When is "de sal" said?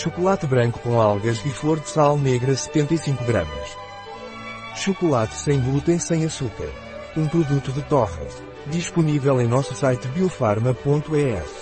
1.78-2.16